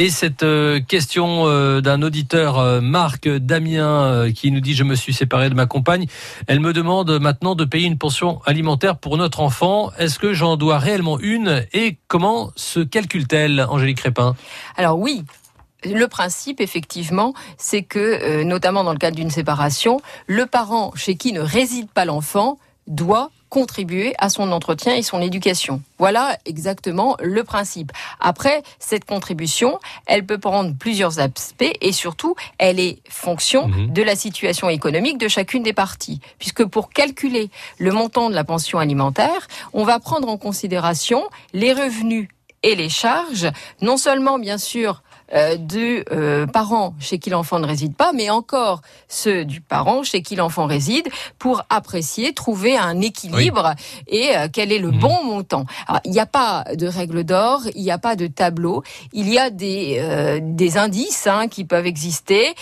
[0.00, 4.94] Et cette euh, question euh, d'un auditeur, euh, Marc Damien, qui nous dit je me
[4.94, 6.06] suis séparé de ma compagne.
[6.46, 9.90] Elle me demande maintenant de payer une pension alimentaire pour notre enfant.
[9.98, 14.36] Est-ce que j'en dois réellement une et comment se calcule-t-elle, Angélique Répin?
[14.76, 15.24] Alors oui,
[15.84, 21.32] le principe, effectivement, c'est que, notamment dans le cadre d'une séparation, le parent chez qui
[21.32, 25.82] ne réside pas l'enfant doit contribuer à son entretien et son éducation.
[25.98, 27.92] Voilà exactement le principe.
[28.20, 33.92] Après, cette contribution, elle peut prendre plusieurs aspects et surtout, elle est fonction mhm.
[33.92, 36.20] de la situation économique de chacune des parties.
[36.38, 41.72] Puisque pour calculer le montant de la pension alimentaire, on va prendre en considération les
[41.72, 42.28] revenus
[42.62, 45.02] et les charges, non seulement bien sûr
[45.34, 50.02] euh, du euh, parent chez qui l'enfant ne réside pas, mais encore ceux du parent
[50.02, 53.74] chez qui l'enfant réside, pour apprécier, trouver un équilibre
[54.06, 54.98] et euh, quel est le mhm.
[54.98, 55.66] bon montant.
[56.04, 58.82] il n'y a pas de règle d'or, il n'y a pas de tableau,
[59.12, 62.54] il y a des, des indices hein, qui peuvent exister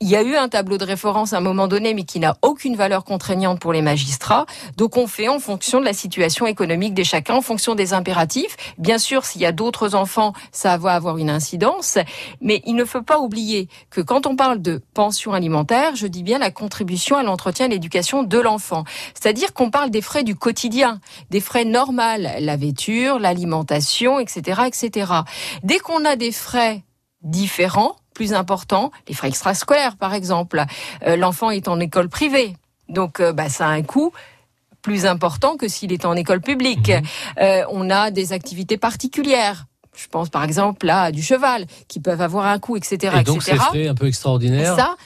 [0.00, 2.36] il y a eu un tableau de référence à un moment donné, mais qui n'a
[2.42, 4.46] aucune valeur contraignante pour les magistrats.
[4.76, 8.56] Donc on fait en fonction de la situation économique de chacun, en fonction des impératifs.
[8.78, 11.98] Bien sûr, s'il y a d'autres enfants, ça va avoir une incidence.
[12.40, 16.22] Mais il ne faut pas oublier que quand on parle de pension alimentaire, je dis
[16.22, 18.84] bien la contribution à l'entretien et l'éducation de l'enfant.
[19.14, 25.12] C'est-à-dire qu'on parle des frais du quotidien, des frais normaux, la vêture, l'alimentation, etc., etc.
[25.64, 26.82] Dès qu'on a des frais
[27.22, 30.64] différents, plus importants, les frais extrascolaires par exemple.
[31.06, 32.56] Euh, l'enfant est en école privée,
[32.88, 34.10] donc euh, bah, ça a un coût
[34.82, 36.88] plus important que s'il est en école publique.
[36.88, 37.02] Mhm.
[37.40, 39.66] Euh, on a des activités particulières.
[39.98, 43.16] Je pense par exemple à du cheval qui peuvent avoir un coût, etc.
[43.20, 44.76] Et donc c'est un peu extraordinaire.
[44.76, 44.96] Ça,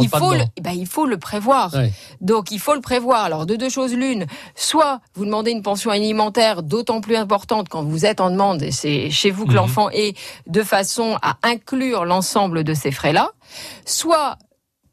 [0.00, 1.74] il faut, le, ben, il faut le prévoir.
[2.20, 3.24] Donc il faut le prévoir.
[3.24, 7.82] Alors de deux choses l'une, soit vous demandez une pension alimentaire d'autant plus importante quand
[7.82, 9.56] vous êtes en demande, et c'est chez vous que mhm.
[9.56, 13.30] l'enfant est, de façon à inclure l'ensemble de ces frais-là,
[13.86, 14.36] soit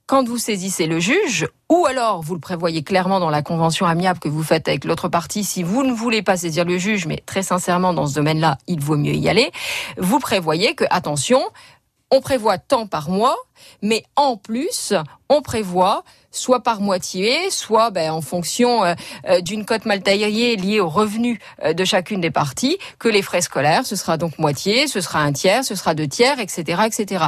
[0.09, 4.19] quand vous saisissez le juge, ou alors vous le prévoyez clairement dans la convention amiable
[4.19, 7.21] que vous faites avec l'autre partie, si vous ne voulez pas saisir le juge, mais
[7.27, 9.51] très sincèrement dans ce domaine-là, il vaut mieux y aller,
[9.99, 11.39] vous prévoyez que, attention,
[12.09, 13.37] on prévoit tant par mois,
[13.83, 14.95] mais en plus,
[15.29, 18.95] on prévoit soit par moitié, soit ben, en fonction euh,
[19.27, 23.41] euh, d'une cote mal liée au revenu euh, de chacune des parties, que les frais
[23.41, 27.25] scolaires, ce sera donc moitié, ce sera un tiers, ce sera deux tiers, etc., etc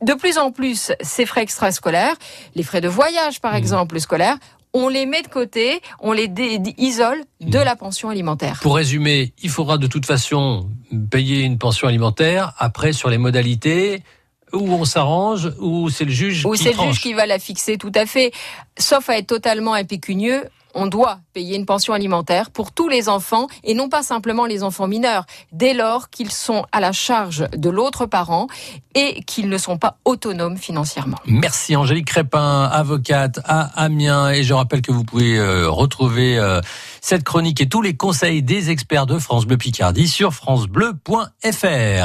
[0.00, 2.16] de plus en plus, ces frais extrascolaires,
[2.54, 3.56] les frais de voyage par mmh.
[3.56, 4.36] exemple scolaire,
[4.74, 6.30] on les met de côté, on les
[6.78, 7.62] isole de mmh.
[7.62, 8.58] la pension alimentaire.
[8.62, 10.68] Pour résumer, il faudra de toute façon
[11.10, 12.54] payer une pension alimentaire.
[12.58, 14.02] Après, sur les modalités,
[14.52, 17.78] où on s'arrange, ou c'est le juge ou c'est le juge qui va la fixer,
[17.78, 18.32] tout à fait.
[18.78, 20.44] Sauf à être totalement impécunieux,
[20.74, 24.62] on doit payer une pension alimentaire pour tous les enfants et non pas simplement les
[24.62, 28.46] enfants mineurs, dès lors qu'ils sont à la charge de l'autre parent
[28.94, 31.18] et qu'ils ne sont pas autonomes financièrement.
[31.24, 34.30] Merci Angélique Crépin, avocate à Amiens.
[34.30, 36.60] Et je rappelle que vous pouvez euh, retrouver euh,
[37.00, 42.00] cette chronique et tous les conseils des experts de France Bleu Picardie sur francebleu.fr.